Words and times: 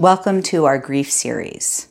Welcome 0.00 0.42
to 0.44 0.64
our 0.64 0.78
grief 0.78 1.10
series. 1.12 1.88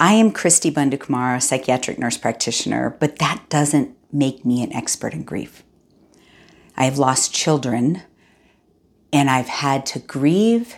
I 0.00 0.14
am 0.14 0.32
Christy 0.32 0.68
Bundukumara, 0.68 1.40
psychiatric 1.40 1.96
nurse 1.96 2.16
practitioner, 2.16 2.96
but 2.98 3.20
that 3.20 3.44
doesn't 3.48 3.96
make 4.12 4.44
me 4.44 4.64
an 4.64 4.72
expert 4.72 5.14
in 5.14 5.22
grief. 5.22 5.62
I 6.76 6.86
have 6.86 6.98
lost 6.98 7.32
children 7.32 8.02
and 9.12 9.30
I've 9.30 9.46
had 9.46 9.86
to 9.86 10.00
grieve, 10.00 10.74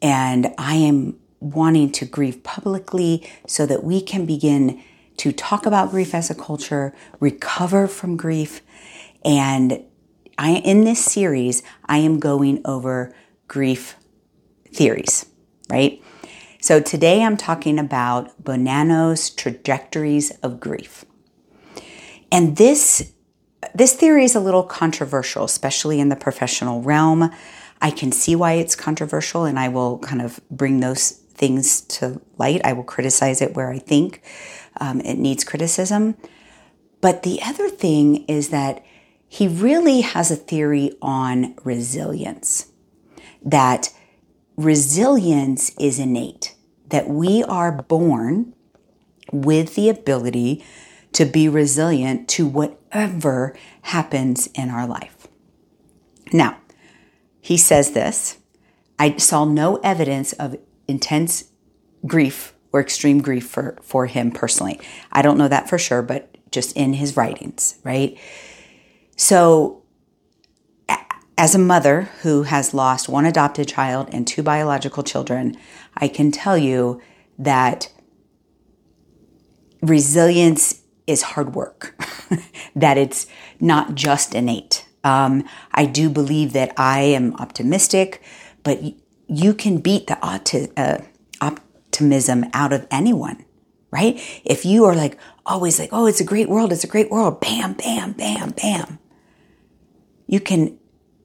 and 0.00 0.54
I 0.56 0.76
am 0.76 1.18
wanting 1.40 1.92
to 1.92 2.06
grieve 2.06 2.42
publicly 2.42 3.28
so 3.46 3.66
that 3.66 3.84
we 3.84 4.00
can 4.00 4.24
begin 4.24 4.82
to 5.18 5.30
talk 5.30 5.66
about 5.66 5.90
grief 5.90 6.14
as 6.14 6.30
a 6.30 6.34
culture, 6.34 6.94
recover 7.20 7.86
from 7.86 8.16
grief, 8.16 8.62
and 9.26 9.84
I 10.38 10.52
in 10.52 10.84
this 10.84 11.04
series 11.04 11.62
I 11.84 11.98
am 11.98 12.18
going 12.18 12.62
over 12.64 13.14
grief 13.46 13.96
theories, 14.72 15.26
right? 15.70 16.02
So 16.60 16.80
today 16.80 17.22
I'm 17.22 17.36
talking 17.36 17.78
about 17.78 18.42
Bonanno's 18.42 19.30
trajectories 19.30 20.30
of 20.42 20.60
grief. 20.60 21.04
And 22.30 22.56
this 22.56 23.12
this 23.74 23.94
theory 23.94 24.24
is 24.24 24.36
a 24.36 24.40
little 24.40 24.62
controversial, 24.62 25.44
especially 25.44 25.98
in 25.98 26.10
the 26.10 26.16
professional 26.16 26.80
realm. 26.82 27.30
I 27.80 27.90
can 27.90 28.12
see 28.12 28.36
why 28.36 28.52
it's 28.54 28.76
controversial 28.76 29.44
and 29.44 29.58
I 29.58 29.68
will 29.68 29.98
kind 29.98 30.22
of 30.22 30.40
bring 30.50 30.80
those 30.80 31.10
things 31.10 31.80
to 31.82 32.20
light. 32.36 32.60
I 32.64 32.72
will 32.72 32.84
criticize 32.84 33.40
it 33.40 33.54
where 33.54 33.70
I 33.70 33.78
think 33.78 34.22
um, 34.80 35.00
it 35.00 35.16
needs 35.16 35.44
criticism. 35.44 36.16
But 37.00 37.22
the 37.22 37.40
other 37.42 37.68
thing 37.68 38.24
is 38.26 38.50
that 38.50 38.84
he 39.28 39.46
really 39.46 40.00
has 40.00 40.30
a 40.30 40.36
theory 40.36 40.96
on 41.02 41.54
resilience, 41.62 42.72
that 43.42 43.92
resilience 44.58 45.70
is 45.78 45.98
innate, 45.98 46.54
that 46.88 47.08
we 47.08 47.44
are 47.44 47.70
born 47.70 48.52
with 49.32 49.76
the 49.76 49.88
ability 49.88 50.64
to 51.12 51.24
be 51.24 51.48
resilient 51.48 52.28
to 52.28 52.46
whatever 52.46 53.56
happens 53.82 54.48
in 54.48 54.68
our 54.68 54.86
life. 54.86 55.28
Now, 56.32 56.58
he 57.40 57.56
says 57.56 57.92
this 57.92 58.38
I 58.98 59.16
saw 59.16 59.44
no 59.44 59.76
evidence 59.76 60.32
of 60.34 60.56
intense 60.88 61.44
grief 62.06 62.54
or 62.72 62.80
extreme 62.80 63.22
grief 63.22 63.46
for, 63.46 63.78
for 63.80 64.06
him 64.06 64.30
personally. 64.30 64.80
I 65.12 65.22
don't 65.22 65.38
know 65.38 65.48
that 65.48 65.68
for 65.68 65.78
sure, 65.78 66.02
but 66.02 66.36
just 66.50 66.76
in 66.76 66.94
his 66.94 67.16
writings, 67.16 67.78
right? 67.84 68.18
So 69.16 69.77
as 71.38 71.54
a 71.54 71.58
mother 71.58 72.10
who 72.22 72.42
has 72.42 72.74
lost 72.74 73.08
one 73.08 73.24
adopted 73.24 73.68
child 73.68 74.08
and 74.12 74.26
two 74.26 74.42
biological 74.42 75.04
children, 75.04 75.56
I 75.96 76.08
can 76.08 76.32
tell 76.32 76.58
you 76.58 77.00
that 77.38 77.92
resilience 79.80 80.82
is 81.06 81.22
hard 81.22 81.54
work, 81.54 81.94
that 82.74 82.98
it's 82.98 83.28
not 83.60 83.94
just 83.94 84.34
innate. 84.34 84.84
Um, 85.04 85.44
I 85.72 85.86
do 85.86 86.10
believe 86.10 86.52
that 86.54 86.72
I 86.76 87.00
am 87.02 87.34
optimistic, 87.36 88.20
but 88.64 88.80
you 89.28 89.54
can 89.54 89.78
beat 89.78 90.08
the 90.08 90.16
opti- 90.16 90.72
uh, 90.76 90.98
optimism 91.40 92.46
out 92.52 92.72
of 92.72 92.84
anyone, 92.90 93.44
right? 93.92 94.20
If 94.44 94.64
you 94.64 94.84
are 94.86 94.94
like 94.94 95.16
always 95.46 95.78
like, 95.78 95.90
oh, 95.92 96.06
it's 96.06 96.20
a 96.20 96.24
great 96.24 96.48
world, 96.48 96.72
it's 96.72 96.84
a 96.84 96.88
great 96.88 97.12
world, 97.12 97.40
bam, 97.40 97.74
bam, 97.74 98.12
bam, 98.12 98.50
bam. 98.50 98.98
You 100.26 100.40
can 100.40 100.77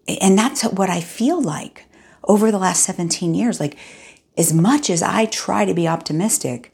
and 0.07 0.37
that's 0.37 0.63
what 0.63 0.89
I 0.89 1.01
feel 1.01 1.41
like 1.41 1.85
over 2.23 2.51
the 2.51 2.57
last 2.57 2.83
17 2.83 3.33
years. 3.33 3.59
Like, 3.59 3.77
as 4.37 4.53
much 4.53 4.89
as 4.89 5.03
I 5.03 5.25
try 5.25 5.65
to 5.65 5.73
be 5.73 5.87
optimistic, 5.87 6.73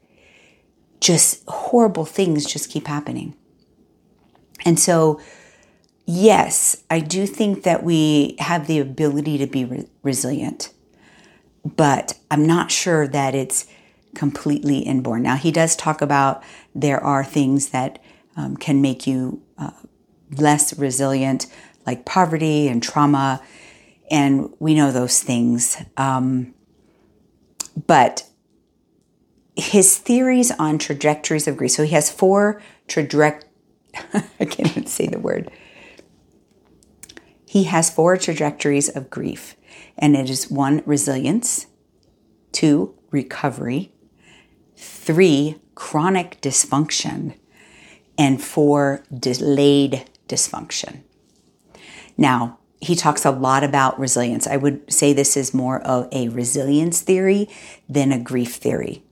just 1.00 1.44
horrible 1.48 2.06
things 2.06 2.46
just 2.46 2.70
keep 2.70 2.88
happening. 2.88 3.36
And 4.66 4.80
so, 4.80 5.22
yes, 6.06 6.84
I 6.90 7.00
do 7.00 7.26
think 7.26 7.64
that 7.64 7.84
we 7.84 8.36
have 8.40 8.68
the 8.68 8.80
ability 8.80 9.38
to 9.38 9.48
be 9.48 9.66
re- 9.66 9.88
resilient, 10.04 10.74
but 11.64 12.18
I'm 12.30 12.46
not 12.46 12.72
sure 12.72 13.08
that 13.08 13.36
it's 13.36 13.68
completely 14.16 14.80
inborn. 14.80 15.24
Now, 15.24 15.36
he 15.36 15.52
does 15.52 15.76
talk 15.76 16.02
about 16.02 16.44
there 16.74 17.02
are 17.02 17.24
things 17.24 17.70
that 17.70 18.00
um, 18.36 18.58
can 18.58 18.82
make 18.82 19.06
you 19.06 19.42
uh, 19.58 19.72
less 20.32 20.78
resilient 20.78 21.48
like 21.86 22.06
poverty 22.06 22.68
and 22.68 22.82
trauma, 22.82 23.42
and 24.12 24.54
we 24.60 24.74
know 24.76 24.92
those 24.92 25.22
things. 25.22 25.78
Um, 25.98 26.54
but 27.88 28.24
his 29.56 29.98
theories 29.98 30.52
on 30.52 30.78
trajectories 30.78 31.48
of 31.48 31.58
grief. 31.58 31.72
So 31.72 31.84
he 31.84 31.94
has 31.94 32.10
four 32.10 32.62
traject. 32.88 33.46
I 34.14 34.46
can't 34.46 34.70
even 34.70 34.86
say 34.86 35.08
the 35.08 35.20
word. 35.20 35.52
He 37.46 37.64
has 37.64 37.90
four 37.90 38.16
trajectories 38.18 38.90
of 38.90 39.10
grief, 39.10 39.56
and 39.98 40.16
it 40.16 40.30
is 40.30 40.52
one 40.52 40.84
resilience, 40.86 41.66
two 42.52 42.94
recovery, 43.10 43.92
three 44.78 45.60
chronic 45.74 46.40
dysfunction, 46.42 47.36
and 48.18 48.42
four 48.42 49.04
delayed 49.12 50.06
dysfunction. 50.28 51.02
Now, 52.20 52.60
he 52.82 52.96
talks 52.96 53.24
a 53.24 53.32
lot 53.32 53.64
about 53.64 53.98
resilience. 53.98 54.46
I 54.46 54.58
would 54.58 54.92
say 54.92 55.14
this 55.14 55.38
is 55.38 55.54
more 55.54 55.82
of 55.82 56.10
a 56.12 56.28
resilience 56.28 57.00
theory 57.00 57.48
than 57.88 58.12
a 58.12 58.20
grief 58.20 58.56
theory, 58.56 59.04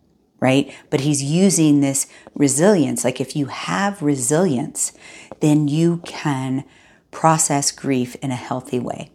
right? 0.41 0.73
But 0.89 0.99
he's 0.99 1.23
using 1.23 1.79
this 1.79 2.07
resilience. 2.35 3.05
Like 3.05 3.21
if 3.21 3.33
you 3.33 3.45
have 3.45 4.01
resilience, 4.01 4.91
then 5.39 5.69
you 5.69 6.01
can 6.05 6.65
process 7.09 7.71
grief 7.71 8.15
in 8.15 8.31
a 8.31 8.35
healthy 8.35 8.79
way. 8.79 9.09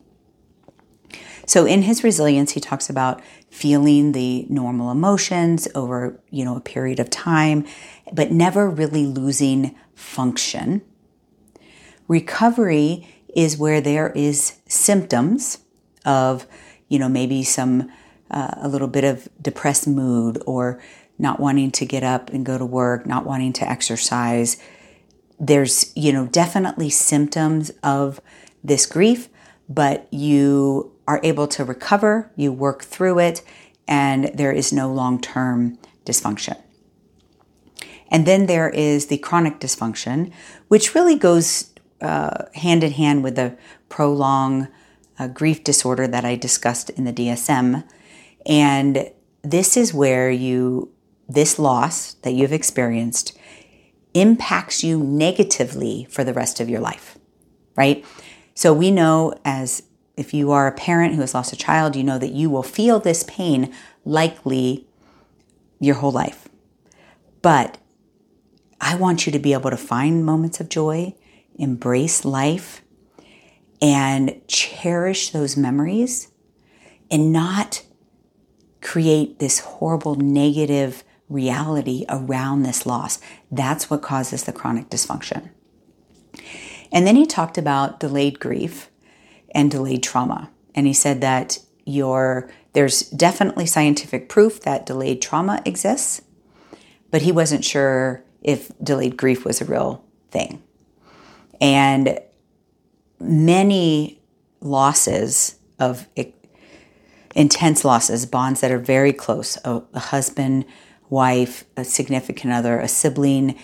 So 1.47 1.67
in 1.67 1.83
his 1.83 2.03
resilience, 2.03 2.53
he 2.53 2.61
talks 2.61 2.89
about 2.89 3.21
feeling 3.51 4.13
the 4.13 4.47
normal 4.49 4.91
emotions 4.91 5.69
over, 5.75 6.19
you 6.31 6.47
know, 6.47 6.57
a 6.57 6.61
period 6.61 6.99
of 6.99 7.11
time, 7.11 7.67
but 8.11 8.33
never 8.33 8.71
really 8.71 9.05
losing 9.05 9.75
function. 9.95 10.81
Recovery 12.09 13.07
is 13.35 13.57
where 13.57 13.81
there 13.81 14.11
is 14.11 14.55
symptoms 14.67 15.59
of, 16.05 16.47
you 16.89 16.99
know, 16.99 17.09
maybe 17.09 17.43
some, 17.43 17.91
uh, 18.31 18.55
a 18.57 18.69
little 18.69 18.89
bit 18.89 19.05
of 19.05 19.29
depressed 19.41 19.87
mood 19.87 20.43
or 20.47 20.81
not 21.19 21.41
wanting 21.41 21.71
to 21.71 21.87
get 21.87 22.03
up 22.03 22.31
and 22.31 22.45
go 22.45 22.59
to 22.59 22.65
work, 22.65 23.07
not 23.07 23.25
wanting 23.25 23.53
to 23.55 23.69
exercise. 23.69 24.61
There's, 25.39 25.93
you 25.95 26.13
know, 26.13 26.27
definitely 26.27 26.91
symptoms 26.91 27.71
of 27.83 28.21
this 28.63 28.87
grief, 28.87 29.29
but 29.69 30.07
you 30.13 30.93
are 31.07 31.21
able 31.23 31.47
to 31.49 31.65
recover, 31.65 32.31
you 32.37 32.53
work 32.53 32.85
through 32.85 33.19
it, 33.19 33.43
and 33.89 34.31
there 34.35 34.53
is 34.53 34.73
no 34.73 34.93
long 34.93 35.21
term 35.21 35.79
dysfunction. 36.05 36.61
And 38.11 38.27
then 38.27 38.47
there 38.47 38.69
is 38.69 39.07
the 39.07 39.19
chronic 39.19 39.59
dysfunction, 39.59 40.33
which 40.69 40.95
really 40.95 41.17
goes 41.17 41.72
hand 42.03 42.85
in 42.85 42.93
hand 42.93 43.23
with 43.23 43.37
the 43.37 43.57
prolonged 43.89 44.69
uh, 45.19 45.29
grief 45.29 45.63
disorder 45.63 46.07
that 46.07 46.25
I 46.25 46.37
discussed 46.37 46.91
in 46.91 47.05
the 47.05 47.13
DSM. 47.13 47.85
And 48.47 49.11
this 49.43 49.77
is 49.77 49.95
where 49.95 50.31
you, 50.31 50.91
this 51.29 51.59
loss 51.59 52.15
that 52.15 52.33
you've 52.33 52.53
experienced 52.53 53.37
impacts 54.15 54.85
you 54.85 55.03
negatively 55.03 56.07
for 56.11 56.25
the 56.25 56.35
rest 56.35 56.61
of 56.61 56.69
your 56.69 56.81
life, 56.81 57.17
right? 57.77 58.05
So 58.55 58.73
we 58.73 58.91
know 58.91 59.35
as 59.45 59.83
if 60.17 60.35
you 60.35 60.51
are 60.51 60.67
a 60.67 60.73
parent 60.73 61.15
who 61.15 61.21
has 61.23 61.35
lost 61.35 61.53
a 61.53 61.57
child, 61.57 61.97
you 61.97 62.05
know 62.05 62.19
that 62.19 62.33
you 62.33 62.51
will 62.51 62.63
feel 62.63 63.01
this 63.01 63.25
pain 63.27 63.73
likely 64.05 64.87
your 65.81 65.97
whole 65.97 66.13
life. 66.13 66.49
But 67.41 67.79
I 68.81 68.95
want 68.95 69.27
you 69.27 69.33
to 69.33 69.39
be 69.39 69.53
able 69.53 69.71
to 69.71 69.77
find 69.77 70.25
moments 70.25 70.61
of 70.61 70.69
joy 70.69 71.15
embrace 71.57 72.25
life 72.25 72.83
and 73.81 74.41
cherish 74.47 75.31
those 75.31 75.57
memories 75.57 76.29
and 77.11 77.33
not 77.33 77.83
create 78.81 79.39
this 79.39 79.61
horrible 79.61 80.15
negative 80.15 81.05
reality 81.29 82.05
around 82.09 82.63
this 82.63 82.87
loss. 82.87 83.19
That's 83.51 83.91
what 83.91 84.03
causes 84.03 84.45
the 84.45 84.53
chronic 84.53 84.89
dysfunction. 84.89 85.51
And 86.93 87.07
then 87.07 87.17
he 87.17 87.27
talked 87.27 87.59
about 87.59 88.01
delayed 88.01 88.39
grief 88.39 88.91
and 89.55 89.71
delayed 89.71 90.03
trauma. 90.03 90.51
And 90.75 90.87
he 90.87 90.93
said 90.93 91.21
that 91.21 91.59
your 91.85 92.51
there's 92.75 93.03
definitely 93.11 93.67
scientific 93.67 94.29
proof 94.29 94.61
that 94.61 94.87
delayed 94.87 95.21
trauma 95.21 95.61
exists, 95.67 96.23
but 97.11 97.23
he 97.23 97.33
wasn't 97.33 97.65
sure 97.65 98.25
if 98.43 98.73
delayed 98.83 99.17
grief 99.17 99.45
was 99.45 99.61
a 99.61 99.67
real 99.67 100.05
thing. 100.31 100.63
And 101.61 102.19
many 103.21 104.21
losses 104.61 105.59
of 105.79 106.09
intense 107.35 107.85
losses, 107.85 108.27
bonds 108.27 108.61
that 108.61 108.71
are 108.71 108.79
very 108.79 109.13
close 109.13 109.59
a, 109.65 109.83
a 109.95 110.01
husband, 110.01 110.65
wife, 111.09 111.65
a 111.77 111.85
significant 111.85 112.53
other, 112.53 112.79
a 112.79 112.89
sibling, 112.89 113.59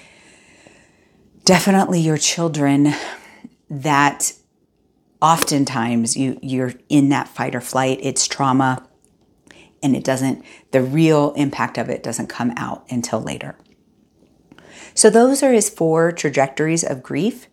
definitely 1.44 2.00
your 2.00 2.18
children 2.18 2.92
that 3.70 4.32
oftentimes 5.20 6.16
you 6.16 6.38
you're 6.42 6.74
in 6.88 7.08
that 7.08 7.28
fight 7.28 7.54
or 7.54 7.60
flight. 7.60 7.98
It's 8.02 8.26
trauma 8.26 8.86
and 9.82 9.96
it 9.96 10.04
doesn't 10.04 10.44
the 10.70 10.82
real 10.82 11.32
impact 11.32 11.78
of 11.78 11.88
it 11.88 12.02
doesn't 12.02 12.28
come 12.28 12.52
out 12.56 12.84
until 12.90 13.20
later. 13.20 13.56
So 14.94 15.10
those 15.10 15.42
are 15.42 15.52
his 15.52 15.70
four 15.70 16.12
trajectories 16.12 16.84
of 16.84 17.02
grief 17.02 17.46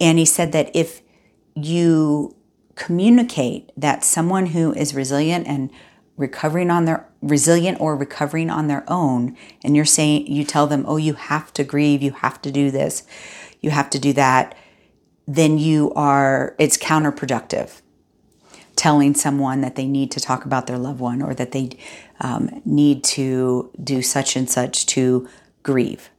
and 0.00 0.18
he 0.18 0.24
said 0.24 0.52
that 0.52 0.74
if 0.74 1.02
you 1.54 2.34
communicate 2.74 3.70
that 3.76 4.04
someone 4.04 4.46
who 4.46 4.72
is 4.74 4.94
resilient 4.94 5.46
and 5.46 5.70
recovering 6.16 6.70
on 6.70 6.84
their 6.84 7.08
resilient 7.22 7.80
or 7.80 7.96
recovering 7.96 8.50
on 8.50 8.68
their 8.68 8.84
own 8.88 9.36
and 9.64 9.74
you're 9.74 9.84
saying 9.84 10.26
you 10.26 10.44
tell 10.44 10.66
them 10.66 10.84
oh 10.86 10.96
you 10.96 11.14
have 11.14 11.52
to 11.52 11.64
grieve 11.64 12.02
you 12.02 12.12
have 12.12 12.40
to 12.40 12.50
do 12.50 12.70
this 12.70 13.04
you 13.60 13.70
have 13.70 13.90
to 13.90 13.98
do 13.98 14.12
that 14.12 14.54
then 15.26 15.58
you 15.58 15.92
are, 15.94 16.54
it's 16.58 16.78
counterproductive. 16.78 17.80
Telling 18.76 19.14
someone 19.14 19.62
that 19.62 19.74
they 19.74 19.86
need 19.86 20.10
to 20.12 20.20
talk 20.20 20.44
about 20.44 20.66
their 20.66 20.78
loved 20.78 21.00
one 21.00 21.22
or 21.22 21.34
that 21.34 21.52
they 21.52 21.70
um, 22.20 22.62
need 22.64 23.02
to 23.04 23.70
do 23.82 24.02
such 24.02 24.36
and 24.36 24.48
such 24.48 24.86
to 24.86 25.28
grieve. 25.62 26.10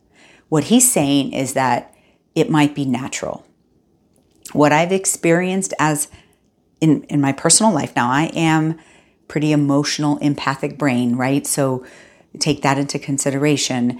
What 0.49 0.65
he's 0.65 0.91
saying 0.91 1.33
is 1.33 1.53
that 1.53 1.93
it 2.35 2.49
might 2.49 2.73
be 2.73 2.85
natural. 2.85 3.45
What 4.53 4.71
I've 4.71 4.91
experienced 4.91 5.73
as 5.79 6.07
in, 6.79 7.03
in 7.03 7.19
my 7.21 7.31
personal 7.31 7.73
life 7.73 7.95
now, 7.95 8.09
I 8.09 8.25
am 8.33 8.79
pretty 9.27 9.51
emotional, 9.51 10.17
empathic 10.19 10.77
brain, 10.77 11.15
right? 11.15 11.45
So 11.45 11.85
take 12.39 12.61
that 12.61 12.77
into 12.77 12.99
consideration 12.99 13.99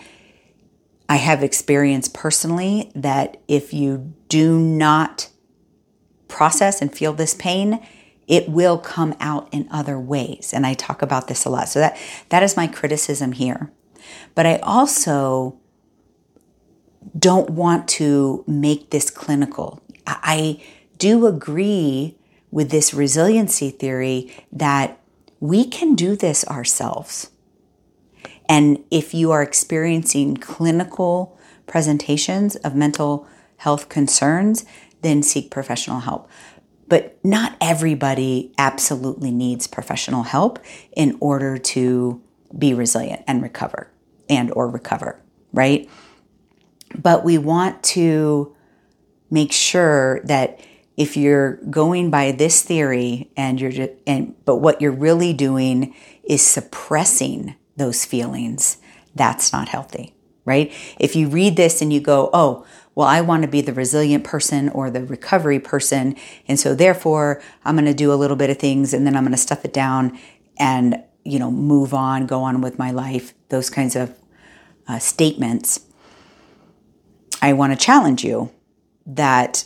I 1.09 1.17
have 1.17 1.43
experienced 1.43 2.13
personally 2.13 2.91
that 2.93 3.37
if 3.47 3.73
you 3.73 4.13
do 4.27 4.59
not 4.59 5.29
process 6.27 6.81
and 6.81 6.93
feel 6.93 7.13
this 7.13 7.33
pain, 7.33 7.79
it 8.27 8.49
will 8.49 8.77
come 8.77 9.15
out 9.21 9.47
in 9.53 9.69
other 9.71 9.97
ways. 9.97 10.51
And 10.53 10.65
I 10.65 10.73
talk 10.73 11.01
about 11.01 11.29
this 11.29 11.45
a 11.45 11.49
lot. 11.49 11.69
So 11.69 11.79
that 11.79 11.97
that 12.29 12.43
is 12.43 12.57
my 12.57 12.67
criticism 12.67 13.31
here. 13.31 13.71
But 14.35 14.45
I 14.45 14.57
also 14.57 15.57
don't 17.17 17.51
want 17.51 17.87
to 17.87 18.43
make 18.45 18.89
this 18.89 19.09
clinical. 19.09 19.81
I 20.07 20.63
do 20.97 21.27
agree 21.27 22.17
with 22.49 22.71
this 22.71 22.93
resiliency 22.93 23.69
theory 23.69 24.33
that 24.51 24.99
we 25.39 25.65
can 25.65 25.95
do 25.95 26.15
this 26.15 26.47
ourselves. 26.47 27.29
And 28.49 28.83
if 28.89 29.13
you 29.13 29.31
are 29.31 29.43
experiencing 29.43 30.37
clinical 30.37 31.37
presentations 31.67 32.55
of 32.57 32.75
mental 32.75 33.27
health 33.57 33.89
concerns, 33.89 34.65
then 35.01 35.21
seek 35.21 35.51
professional 35.51 35.99
help. 35.99 36.29
But 36.87 37.19
not 37.23 37.57
everybody 37.59 38.53
absolutely 38.57 39.31
needs 39.31 39.67
professional 39.67 40.23
help 40.23 40.59
in 40.95 41.17
order 41.19 41.57
to 41.57 42.21
be 42.57 42.73
resilient 42.73 43.23
and 43.27 43.43
recover 43.43 43.91
and 44.29 44.51
or 44.53 44.69
recover, 44.69 45.21
right? 45.51 45.89
But 46.97 47.25
we 47.25 47.37
want 47.37 47.83
to 47.83 48.55
make 49.29 49.51
sure 49.51 50.21
that 50.23 50.59
if 50.95 51.15
you're 51.15 51.57
going 51.69 52.09
by 52.09 52.31
this 52.31 52.63
theory 52.63 53.29
and 53.37 53.61
you're 53.61 53.71
just, 53.71 53.91
and 54.07 54.33
but 54.45 54.57
what 54.57 54.81
you're 54.81 54.91
really 54.91 55.31
doing 55.31 55.93
is 56.23 56.41
suppressing 56.45 57.55
those 57.75 58.03
feelings, 58.03 58.77
that's 59.15 59.53
not 59.53 59.69
healthy, 59.69 60.15
right? 60.43 60.73
If 60.99 61.15
you 61.15 61.29
read 61.29 61.55
this 61.55 61.81
and 61.81 61.93
you 61.93 61.99
go, 61.99 62.31
oh, 62.33 62.65
well, 62.95 63.07
I 63.07 63.21
want 63.21 63.43
to 63.43 63.47
be 63.47 63.61
the 63.61 63.73
resilient 63.73 64.23
person 64.23 64.69
or 64.69 64.89
the 64.89 65.03
recovery 65.03 65.59
person. 65.59 66.15
And 66.47 66.59
so 66.59 66.73
therefore, 66.73 67.43
I'm 67.63 67.75
going 67.75 67.85
to 67.85 67.93
do 67.93 68.11
a 68.11 68.15
little 68.15 68.35
bit 68.35 68.49
of 68.49 68.57
things 68.57 68.91
and 68.91 69.05
then 69.05 69.15
I'm 69.15 69.23
going 69.23 69.33
to 69.33 69.37
stuff 69.37 69.63
it 69.63 69.73
down 69.73 70.17
and, 70.57 71.03
you 71.23 71.37
know, 71.37 71.51
move 71.51 71.93
on, 71.93 72.25
go 72.25 72.41
on 72.41 72.59
with 72.59 72.79
my 72.79 72.89
life, 72.89 73.35
those 73.49 73.69
kinds 73.69 73.95
of 73.95 74.17
uh, 74.87 74.97
statements. 74.97 75.81
I 77.39 77.53
want 77.53 77.71
to 77.71 77.77
challenge 77.77 78.23
you 78.23 78.51
that 79.07 79.65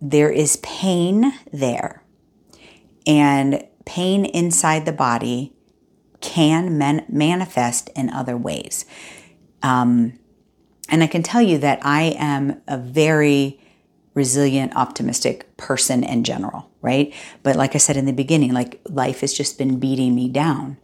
there 0.00 0.30
is 0.30 0.56
pain 0.56 1.32
there. 1.52 2.02
And 3.06 3.64
pain 3.86 4.24
inside 4.24 4.84
the 4.84 4.92
body 4.92 5.54
can 6.20 6.76
man- 6.76 7.06
manifest 7.08 7.90
in 7.94 8.10
other 8.10 8.36
ways. 8.36 8.84
Um, 9.62 10.18
and 10.88 11.02
I 11.02 11.06
can 11.06 11.22
tell 11.22 11.42
you 11.42 11.58
that 11.58 11.78
I 11.82 12.14
am 12.18 12.60
a 12.68 12.76
very 12.76 13.60
resilient, 14.14 14.74
optimistic 14.76 15.56
person 15.56 16.04
in 16.04 16.24
general, 16.24 16.70
right? 16.82 17.12
But 17.42 17.56
like 17.56 17.74
I 17.74 17.78
said 17.78 17.96
in 17.96 18.06
the 18.06 18.12
beginning, 18.12 18.52
like 18.52 18.80
life 18.88 19.20
has 19.20 19.32
just 19.32 19.58
been 19.58 19.78
beating 19.78 20.14
me 20.14 20.28
down. 20.28 20.78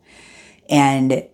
And 0.69 1.25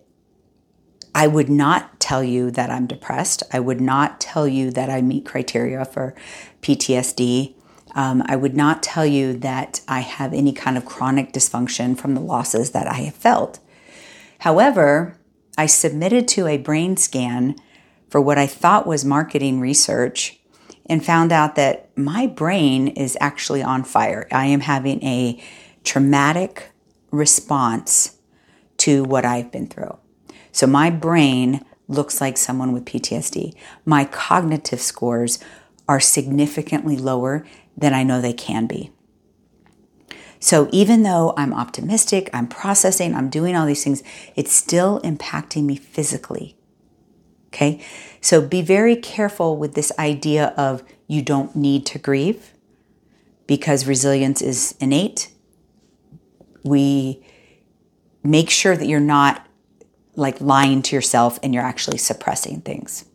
I 1.17 1.25
would 1.25 1.49
not 1.49 1.99
tell 1.99 2.23
you 2.23 2.51
that 2.51 2.69
I'm 2.69 2.85
depressed. 2.85 3.41
I 3.51 3.59
would 3.59 3.81
not 3.81 4.21
tell 4.21 4.47
you 4.47 4.69
that 4.69 4.91
I 4.91 5.01
meet 5.01 5.25
criteria 5.25 5.83
for 5.83 6.13
PTSD. 6.61 7.55
Um, 7.95 8.21
I 8.27 8.35
would 8.35 8.55
not 8.55 8.83
tell 8.83 9.03
you 9.03 9.33
that 9.39 9.81
I 9.87 10.01
have 10.01 10.31
any 10.31 10.53
kind 10.53 10.77
of 10.77 10.85
chronic 10.85 11.33
dysfunction 11.33 11.97
from 11.97 12.13
the 12.13 12.21
losses 12.21 12.69
that 12.69 12.85
I 12.85 12.97
have 12.97 13.15
felt. 13.15 13.57
However, 14.41 15.17
I 15.57 15.65
submitted 15.65 16.27
to 16.27 16.45
a 16.45 16.59
brain 16.59 16.97
scan 16.97 17.55
for 18.11 18.21
what 18.21 18.37
I 18.37 18.45
thought 18.45 18.85
was 18.85 19.03
marketing 19.03 19.59
research 19.59 20.39
and 20.85 21.03
found 21.03 21.31
out 21.31 21.55
that 21.55 21.89
my 21.97 22.27
brain 22.27 22.89
is 22.89 23.17
actually 23.19 23.63
on 23.63 23.83
fire. 23.83 24.27
I 24.31 24.45
am 24.45 24.59
having 24.59 25.03
a 25.03 25.43
traumatic 25.83 26.69
response 27.09 28.19
to 28.77 29.03
what 29.03 29.25
I've 29.25 29.51
been 29.51 29.65
through. 29.65 29.97
So 30.57 30.65
my 30.65 30.89
brain 30.89 31.63
looks 31.87 32.19
like 32.19 32.35
someone 32.35 32.73
with 32.73 32.83
PTSD. 32.83 33.53
My 33.85 34.05
cognitive 34.05 34.81
scores 34.81 35.37
are 35.87 35.99
significantly 35.99 36.97
lower 36.97 37.45
than 37.77 37.93
I 37.93 38.01
know 38.01 38.19
they 38.19 38.33
can 38.33 38.65
be. 38.65 38.89
So 40.39 40.67
even 40.71 41.03
though 41.03 41.35
I'm 41.37 41.53
optimistic, 41.53 42.31
I'm 42.33 42.47
processing, 42.47 43.13
I'm 43.13 43.29
doing 43.29 43.55
all 43.55 43.67
these 43.67 43.83
things, 43.83 44.01
it's 44.35 44.51
still 44.51 44.99
impacting 45.01 45.65
me 45.65 45.75
physically. 45.75 46.57
Okay. 47.49 47.79
So 48.19 48.41
be 48.41 48.63
very 48.63 48.95
careful 48.95 49.57
with 49.57 49.75
this 49.75 49.91
idea 49.99 50.55
of 50.57 50.81
you 51.05 51.21
don't 51.21 51.55
need 51.55 51.85
to 51.85 51.99
grieve 51.99 52.53
because 53.45 53.85
resilience 53.85 54.41
is 54.41 54.73
innate. 54.79 55.29
We 56.63 57.23
make 58.23 58.49
sure 58.49 58.75
that 58.75 58.87
you're 58.87 58.99
not 58.99 59.46
like 60.17 60.41
lying 60.41 60.81
to 60.81 60.95
yourself 60.95 61.39
and 61.41 61.53
you're 61.53 61.63
actually 61.63 61.97
suppressing 61.97 62.61
things. 62.61 63.05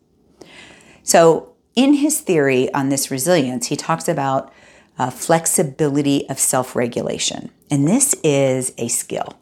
So, 1.03 1.53
in 1.75 1.95
his 1.95 2.21
theory 2.21 2.71
on 2.73 2.89
this 2.89 3.11
resilience, 3.11 3.67
he 3.67 3.75
talks 3.75 4.07
about 4.07 4.53
uh, 4.97 5.09
flexibility 5.09 6.27
of 6.29 6.39
self 6.39 6.75
regulation. 6.75 7.51
And 7.69 7.87
this 7.87 8.15
is 8.23 8.73
a 8.77 8.87
skill. 8.87 9.39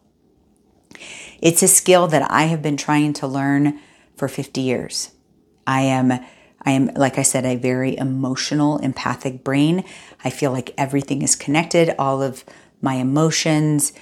It's 1.41 1.63
a 1.63 1.67
skill 1.67 2.07
that 2.07 2.29
I 2.31 2.43
have 2.43 2.61
been 2.61 2.77
trying 2.77 3.13
to 3.13 3.27
learn 3.27 3.79
for 4.15 4.27
50 4.27 4.61
years. 4.61 5.11
I 5.65 5.81
am 5.81 6.11
I 6.63 6.71
am 6.71 6.91
like 6.95 7.17
I 7.17 7.23
said 7.23 7.45
a 7.45 7.55
very 7.55 7.97
emotional 7.97 8.77
empathic 8.77 9.43
brain. 9.43 9.83
I 10.23 10.29
feel 10.29 10.51
like 10.51 10.73
everything 10.77 11.21
is 11.21 11.35
connected, 11.35 11.95
all 11.97 12.21
of 12.21 12.45
my 12.81 12.95
emotions, 12.95 13.93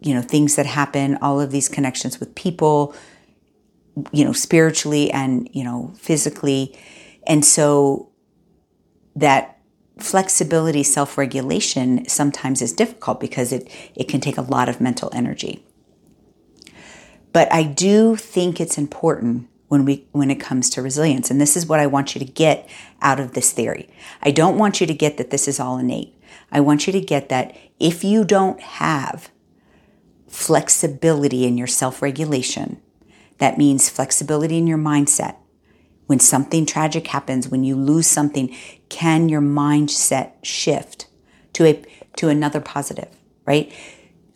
you 0.00 0.14
know, 0.14 0.22
things 0.22 0.56
that 0.56 0.66
happen, 0.66 1.18
all 1.20 1.40
of 1.40 1.50
these 1.50 1.68
connections 1.68 2.20
with 2.20 2.34
people, 2.34 2.94
you 4.12 4.24
know, 4.24 4.32
spiritually 4.32 5.10
and, 5.10 5.48
you 5.52 5.64
know, 5.64 5.92
physically. 5.96 6.76
And 7.26 7.44
so 7.44 8.10
that 9.14 9.58
flexibility, 9.98 10.82
self 10.82 11.18
regulation 11.18 12.08
sometimes 12.08 12.62
is 12.62 12.72
difficult 12.72 13.20
because 13.20 13.52
it, 13.52 13.68
it 13.94 14.08
can 14.08 14.20
take 14.20 14.38
a 14.38 14.42
lot 14.42 14.68
of 14.68 14.80
mental 14.80 15.10
energy. 15.12 15.64
But 17.32 17.52
I 17.52 17.62
do 17.62 18.16
think 18.16 18.60
it's 18.60 18.76
important 18.76 19.48
when 19.68 19.86
we 19.86 20.06
when 20.12 20.30
it 20.30 20.38
comes 20.38 20.68
to 20.68 20.82
resilience 20.82 21.30
and 21.30 21.40
this 21.40 21.56
is 21.56 21.64
what 21.64 21.80
I 21.80 21.86
want 21.86 22.14
you 22.14 22.18
to 22.18 22.30
get 22.30 22.68
out 23.00 23.18
of 23.18 23.32
this 23.32 23.52
theory. 23.52 23.88
I 24.22 24.30
don't 24.30 24.58
want 24.58 24.82
you 24.82 24.86
to 24.86 24.92
get 24.92 25.16
that 25.16 25.30
this 25.30 25.48
is 25.48 25.58
all 25.58 25.78
innate. 25.78 26.14
I 26.50 26.60
want 26.60 26.86
you 26.86 26.92
to 26.92 27.00
get 27.00 27.30
that 27.30 27.56
if 27.80 28.04
you 28.04 28.24
don't 28.24 28.60
have 28.60 29.30
flexibility 30.32 31.46
in 31.46 31.56
your 31.56 31.68
self-regulation, 31.68 32.80
that 33.38 33.58
means 33.58 33.88
flexibility 33.88 34.58
in 34.58 34.66
your 34.66 34.78
mindset, 34.78 35.36
when 36.06 36.18
something 36.18 36.66
tragic 36.66 37.06
happens, 37.06 37.48
when 37.48 37.62
you 37.62 37.76
lose 37.76 38.06
something, 38.06 38.54
can 38.88 39.28
your 39.28 39.40
mindset 39.40 40.32
shift 40.42 41.06
to 41.52 41.66
a 41.66 41.84
to 42.16 42.28
another 42.28 42.60
positive, 42.60 43.08
right? 43.46 43.72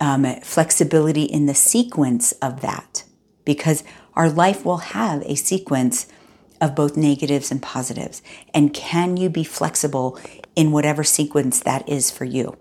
um, 0.00 0.24
flexibility 0.42 1.24
in 1.24 1.46
the 1.46 1.54
sequence 1.54 2.32
of 2.32 2.60
that, 2.60 3.04
because 3.44 3.84
our 4.14 4.28
life 4.28 4.64
will 4.64 4.78
have 4.78 5.22
a 5.22 5.34
sequence 5.34 6.06
of 6.60 6.74
both 6.74 6.96
negatives 6.96 7.50
and 7.50 7.62
positives. 7.62 8.22
And 8.54 8.72
can 8.72 9.16
you 9.16 9.28
be 9.28 9.44
flexible 9.44 10.18
in 10.54 10.72
whatever 10.72 11.04
sequence 11.04 11.60
that 11.60 11.88
is 11.88 12.10
for 12.10 12.24
you? 12.24 12.56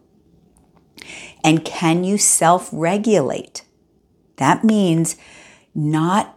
And 1.45 1.63
can 1.63 2.03
you 2.03 2.17
self 2.17 2.69
regulate? 2.73 3.61
That 4.37 4.63
means 4.63 5.15
not 5.75 6.35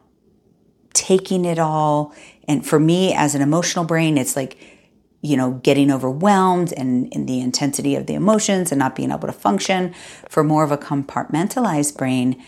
taking 0.92 1.46
it 1.46 1.58
all. 1.58 2.14
And 2.46 2.64
for 2.64 2.78
me, 2.78 3.14
as 3.14 3.34
an 3.34 3.40
emotional 3.40 3.86
brain, 3.86 4.18
it's 4.18 4.36
like, 4.36 4.58
you 5.22 5.34
know, 5.34 5.52
getting 5.62 5.90
overwhelmed 5.90 6.74
and 6.74 7.10
in 7.12 7.24
the 7.24 7.40
intensity 7.40 7.96
of 7.96 8.06
the 8.06 8.14
emotions 8.14 8.70
and 8.70 8.78
not 8.78 8.94
being 8.94 9.10
able 9.10 9.26
to 9.26 9.32
function. 9.32 9.94
For 10.28 10.44
more 10.44 10.62
of 10.62 10.70
a 10.70 10.76
compartmentalized 10.76 11.96
brain, 11.96 12.44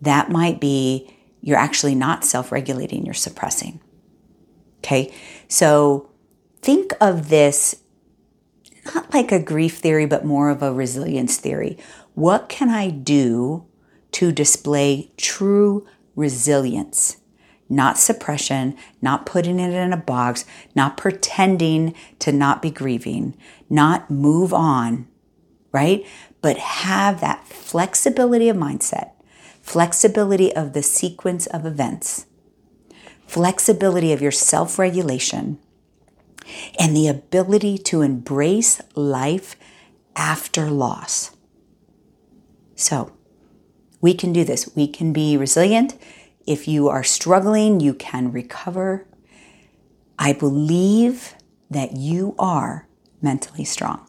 that 0.00 0.30
might 0.30 0.60
be 0.60 1.12
you're 1.40 1.58
actually 1.58 1.96
not 1.96 2.24
self 2.24 2.52
regulating, 2.52 3.04
you're 3.04 3.14
suppressing. 3.14 3.80
Okay, 4.78 5.12
so 5.48 6.08
think 6.62 6.92
of 7.00 7.30
this 7.30 7.82
not 8.94 9.12
like 9.12 9.32
a 9.32 9.42
grief 9.42 9.78
theory, 9.78 10.06
but 10.06 10.24
more 10.24 10.50
of 10.50 10.62
a 10.62 10.72
resilience 10.72 11.36
theory. 11.36 11.78
What 12.14 12.48
can 12.48 12.68
I 12.68 12.90
do 12.90 13.66
to 14.12 14.32
display 14.32 15.12
true 15.16 15.86
resilience? 16.14 17.18
Not 17.68 17.98
suppression, 17.98 18.76
not 19.02 19.26
putting 19.26 19.58
it 19.58 19.72
in 19.72 19.92
a 19.92 19.96
box, 19.96 20.44
not 20.74 20.96
pretending 20.96 21.94
to 22.20 22.32
not 22.32 22.62
be 22.62 22.70
grieving, 22.70 23.36
not 23.68 24.10
move 24.10 24.54
on, 24.54 25.08
right? 25.72 26.06
But 26.40 26.58
have 26.58 27.20
that 27.20 27.46
flexibility 27.48 28.48
of 28.48 28.56
mindset, 28.56 29.10
flexibility 29.62 30.54
of 30.54 30.72
the 30.72 30.82
sequence 30.82 31.46
of 31.46 31.66
events, 31.66 32.26
flexibility 33.26 34.12
of 34.12 34.22
your 34.22 34.30
self 34.30 34.78
regulation, 34.78 35.58
and 36.78 36.96
the 36.96 37.08
ability 37.08 37.78
to 37.78 38.02
embrace 38.02 38.80
life 38.94 39.56
after 40.14 40.70
loss. 40.70 41.36
So, 42.74 43.12
we 44.00 44.14
can 44.14 44.32
do 44.32 44.44
this. 44.44 44.70
We 44.76 44.86
can 44.86 45.12
be 45.12 45.36
resilient. 45.36 45.96
If 46.46 46.68
you 46.68 46.88
are 46.88 47.02
struggling, 47.02 47.80
you 47.80 47.94
can 47.94 48.30
recover. 48.30 49.06
I 50.18 50.32
believe 50.32 51.34
that 51.70 51.96
you 51.96 52.34
are 52.38 52.88
mentally 53.20 53.64
strong. 53.64 54.05